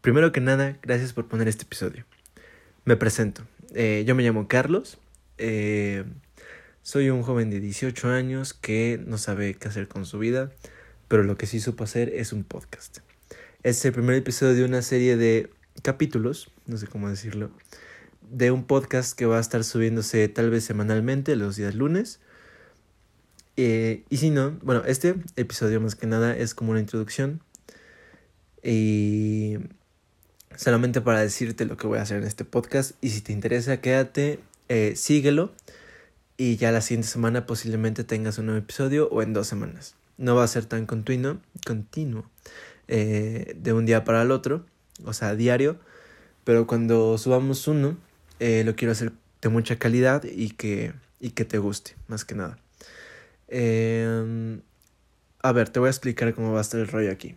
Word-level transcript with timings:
Primero 0.00 0.32
que 0.32 0.40
nada, 0.40 0.78
gracias 0.80 1.12
por 1.12 1.28
poner 1.28 1.46
este 1.46 1.64
episodio. 1.64 2.06
Me 2.86 2.96
presento. 2.96 3.42
Eh, 3.74 4.02
yo 4.06 4.14
me 4.14 4.22
llamo 4.22 4.48
Carlos. 4.48 4.96
Eh, 5.36 6.04
soy 6.82 7.10
un 7.10 7.22
joven 7.22 7.50
de 7.50 7.60
18 7.60 8.08
años 8.08 8.54
que 8.54 8.98
no 9.06 9.18
sabe 9.18 9.52
qué 9.52 9.68
hacer 9.68 9.88
con 9.88 10.06
su 10.06 10.18
vida, 10.18 10.52
pero 11.06 11.22
lo 11.22 11.36
que 11.36 11.46
sí 11.46 11.60
supo 11.60 11.84
hacer 11.84 12.08
es 12.14 12.32
un 12.32 12.44
podcast. 12.44 13.00
Es 13.62 13.84
el 13.84 13.92
primer 13.92 14.16
episodio 14.16 14.54
de 14.54 14.64
una 14.64 14.80
serie 14.80 15.18
de 15.18 15.50
capítulos, 15.82 16.50
no 16.64 16.78
sé 16.78 16.86
cómo 16.86 17.10
decirlo, 17.10 17.50
de 18.22 18.50
un 18.50 18.64
podcast 18.64 19.14
que 19.14 19.26
va 19.26 19.36
a 19.36 19.40
estar 19.40 19.64
subiéndose 19.64 20.26
tal 20.28 20.48
vez 20.48 20.64
semanalmente 20.64 21.36
los 21.36 21.56
días 21.56 21.74
lunes. 21.74 22.20
Eh, 23.58 24.04
y 24.08 24.16
si 24.16 24.30
no, 24.30 24.52
bueno, 24.62 24.82
este 24.86 25.16
episodio 25.36 25.78
más 25.78 25.94
que 25.94 26.06
nada 26.06 26.34
es 26.34 26.54
como 26.54 26.70
una 26.70 26.80
introducción. 26.80 27.42
Y 28.62 29.58
solamente 30.60 31.00
para 31.00 31.20
decirte 31.20 31.64
lo 31.64 31.78
que 31.78 31.86
voy 31.86 31.98
a 31.98 32.02
hacer 32.02 32.18
en 32.18 32.24
este 32.24 32.44
podcast. 32.44 32.92
Y 33.00 33.08
si 33.10 33.22
te 33.22 33.32
interesa, 33.32 33.80
quédate, 33.80 34.40
eh, 34.68 34.92
síguelo. 34.94 35.52
Y 36.36 36.56
ya 36.56 36.70
la 36.70 36.82
siguiente 36.82 37.08
semana 37.08 37.46
posiblemente 37.46 38.04
tengas 38.04 38.36
un 38.36 38.46
nuevo 38.46 38.58
episodio 38.58 39.08
o 39.08 39.22
en 39.22 39.32
dos 39.32 39.46
semanas. 39.46 39.94
No 40.18 40.36
va 40.36 40.44
a 40.44 40.48
ser 40.48 40.66
tan 40.66 40.84
continuo, 40.84 41.38
continuo 41.66 42.30
eh, 42.88 43.54
de 43.56 43.72
un 43.72 43.86
día 43.86 44.04
para 44.04 44.20
el 44.20 44.30
otro, 44.30 44.66
o 45.04 45.14
sea, 45.14 45.34
diario. 45.34 45.78
Pero 46.44 46.66
cuando 46.66 47.16
subamos 47.16 47.66
uno, 47.66 47.96
eh, 48.38 48.62
lo 48.62 48.76
quiero 48.76 48.92
hacer 48.92 49.12
de 49.40 49.48
mucha 49.48 49.76
calidad 49.76 50.24
y 50.24 50.50
que, 50.50 50.92
y 51.20 51.30
que 51.30 51.46
te 51.46 51.56
guste, 51.56 51.96
más 52.06 52.26
que 52.26 52.34
nada. 52.34 52.58
Em, 53.48 54.60
a 55.42 55.52
ver, 55.52 55.70
te 55.70 55.80
voy 55.80 55.86
a 55.86 55.90
explicar 55.90 56.34
cómo 56.34 56.52
va 56.52 56.58
a 56.58 56.62
estar 56.62 56.80
el 56.80 56.88
rollo 56.88 57.10
aquí. 57.10 57.34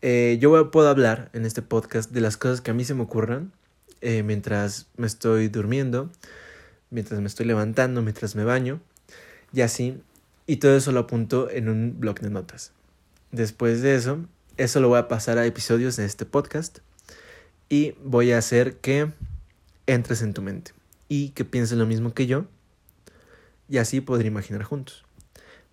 Eh, 0.00 0.38
yo 0.40 0.70
puedo 0.70 0.88
hablar 0.88 1.30
en 1.32 1.44
este 1.44 1.60
podcast 1.60 2.10
de 2.12 2.20
las 2.20 2.36
cosas 2.36 2.60
que 2.60 2.70
a 2.70 2.74
mí 2.74 2.84
se 2.84 2.94
me 2.94 3.02
ocurran 3.02 3.52
eh, 4.00 4.22
mientras 4.22 4.86
me 4.96 5.06
estoy 5.08 5.48
durmiendo, 5.48 6.10
mientras 6.90 7.20
me 7.20 7.26
estoy 7.26 7.46
levantando, 7.46 8.02
mientras 8.02 8.36
me 8.36 8.44
baño 8.44 8.80
y 9.52 9.62
así. 9.62 10.00
Y 10.46 10.56
todo 10.56 10.76
eso 10.76 10.92
lo 10.92 11.00
apunto 11.00 11.50
en 11.50 11.68
un 11.68 11.98
blog 11.98 12.20
de 12.20 12.30
notas. 12.30 12.72
Después 13.32 13.82
de 13.82 13.96
eso, 13.96 14.24
eso 14.56 14.80
lo 14.80 14.88
voy 14.88 14.98
a 14.98 15.08
pasar 15.08 15.36
a 15.36 15.46
episodios 15.46 15.96
de 15.96 16.04
este 16.04 16.24
podcast 16.24 16.78
y 17.68 17.94
voy 18.02 18.32
a 18.32 18.38
hacer 18.38 18.76
que 18.76 19.12
entres 19.86 20.22
en 20.22 20.32
tu 20.32 20.42
mente 20.42 20.72
y 21.08 21.30
que 21.30 21.44
pienses 21.44 21.76
lo 21.76 21.86
mismo 21.86 22.14
que 22.14 22.26
yo 22.26 22.46
y 23.68 23.78
así 23.78 24.00
poder 24.00 24.26
imaginar 24.26 24.62
juntos. 24.62 25.04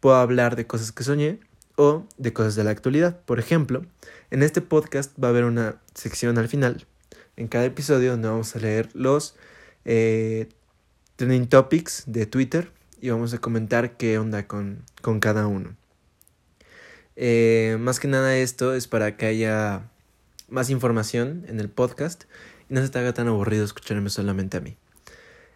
Puedo 0.00 0.16
hablar 0.16 0.56
de 0.56 0.66
cosas 0.66 0.92
que 0.92 1.04
soñé 1.04 1.40
o 1.76 2.06
de 2.18 2.32
cosas 2.32 2.54
de 2.54 2.64
la 2.64 2.70
actualidad. 2.70 3.20
Por 3.24 3.38
ejemplo, 3.38 3.84
en 4.30 4.42
este 4.42 4.60
podcast 4.60 5.12
va 5.22 5.28
a 5.28 5.30
haber 5.30 5.44
una 5.44 5.80
sección 5.94 6.38
al 6.38 6.48
final, 6.48 6.86
en 7.36 7.48
cada 7.48 7.64
episodio, 7.64 8.12
donde 8.12 8.28
vamos 8.28 8.54
a 8.54 8.58
leer 8.58 8.88
los 8.94 9.36
eh, 9.84 10.48
trending 11.16 11.48
topics 11.48 12.04
de 12.06 12.26
Twitter 12.26 12.70
y 13.00 13.10
vamos 13.10 13.34
a 13.34 13.38
comentar 13.38 13.96
qué 13.96 14.18
onda 14.18 14.46
con, 14.46 14.84
con 15.00 15.20
cada 15.20 15.46
uno. 15.46 15.76
Eh, 17.16 17.76
más 17.80 18.00
que 18.00 18.08
nada 18.08 18.36
esto 18.36 18.74
es 18.74 18.88
para 18.88 19.16
que 19.16 19.26
haya 19.26 19.90
más 20.48 20.70
información 20.70 21.44
en 21.48 21.60
el 21.60 21.68
podcast 21.68 22.24
y 22.68 22.74
no 22.74 22.82
se 22.82 22.88
te 22.88 22.98
haga 22.98 23.12
tan 23.12 23.28
aburrido 23.28 23.64
escucharme 23.64 24.10
solamente 24.10 24.56
a 24.56 24.60
mí. 24.60 24.76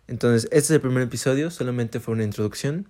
Entonces, 0.08 0.45
este 0.45 0.58
es 0.58 0.70
el 0.70 0.80
primer 0.80 1.03
episodio, 1.03 1.51
solamente 1.51 2.01
fue 2.01 2.14
una 2.14 2.25
introducción. 2.25 2.89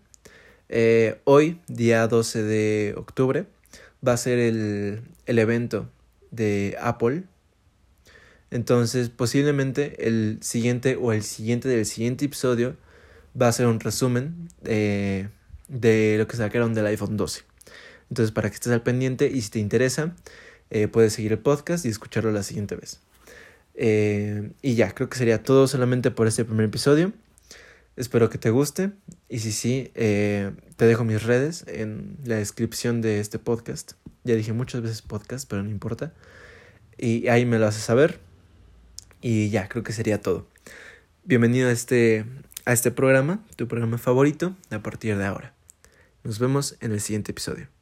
Eh, 0.69 1.21
hoy, 1.25 1.61
día 1.69 2.07
12 2.09 2.43
de 2.43 2.95
octubre, 2.97 3.47
va 4.07 4.13
a 4.13 4.17
ser 4.17 4.39
el, 4.39 5.03
el 5.27 5.39
evento 5.39 5.89
de 6.31 6.77
Apple. 6.81 7.25
Entonces, 8.51 9.09
posiblemente 9.11 10.07
el 10.07 10.39
siguiente 10.41 10.97
o 10.97 11.13
el 11.13 11.23
siguiente 11.23 11.69
del 11.69 11.85
siguiente 11.85 12.25
episodio 12.25 12.77
va 13.41 13.49
a 13.49 13.53
ser 13.53 13.67
un 13.67 13.81
resumen 13.81 14.49
de, 14.63 15.29
de 15.69 16.17
lo 16.19 16.27
que 16.27 16.37
sacaron 16.37 16.75
del 16.75 16.87
iPhone 16.87 17.17
12. 17.17 17.43
Entonces, 18.11 18.33
para 18.33 18.49
que 18.49 18.55
estés 18.55 18.73
al 18.73 18.83
pendiente 18.83 19.31
y 19.33 19.43
si 19.43 19.51
te 19.51 19.59
interesa, 19.59 20.15
eh, 20.71 20.89
puedes 20.89 21.13
seguir 21.13 21.33
el 21.33 21.39
podcast 21.39 21.85
y 21.85 21.89
escucharlo 21.89 22.31
la 22.33 22.43
siguiente 22.43 22.77
vez. 22.77 23.01
Eh, 23.75 24.53
y 24.63 24.75
ya, 24.75 24.93
creo 24.93 25.09
que 25.09 25.19
sería 25.19 25.43
todo 25.43 25.67
solamente 25.69 26.11
por 26.11 26.27
este 26.27 26.45
primer 26.45 26.67
episodio. 26.67 27.13
Espero 27.97 28.29
que 28.29 28.37
te 28.37 28.51
guste 28.51 28.93
y 29.31 29.39
si 29.39 29.53
sí, 29.53 29.91
eh, 29.95 30.53
te 30.77 30.85
dejo 30.85 31.03
mis 31.05 31.23
redes 31.23 31.65
en 31.67 32.19
la 32.25 32.37
descripción 32.37 33.01
de 33.01 33.21
este 33.21 33.39
podcast. 33.39 33.93
Ya 34.23 34.35
dije 34.35 34.53
muchas 34.53 34.83
veces 34.83 35.01
podcast, 35.01 35.49
pero 35.49 35.63
no 35.63 35.71
importa. 35.71 36.13
Y 36.99 37.29
ahí 37.29 37.47
me 37.47 37.59
lo 37.59 37.67
haces 37.67 37.83
saber. 37.83 38.21
Y 39.23 39.49
ya, 39.49 39.69
creo 39.69 39.83
que 39.83 39.95
sería 39.95 40.21
todo. 40.21 40.47
Bienvenido 41.25 41.71
a 41.71 41.73
este, 41.73 42.27
a 42.67 42.75
este 42.75 42.91
programa, 42.91 43.43
tu 43.57 43.67
programa 43.67 43.97
favorito, 43.97 44.55
a 44.69 44.83
partir 44.83 45.17
de 45.17 45.25
ahora. 45.25 45.55
Nos 46.23 46.39
vemos 46.39 46.77
en 46.81 46.93
el 46.93 47.01
siguiente 47.01 47.33
episodio. 47.33 47.76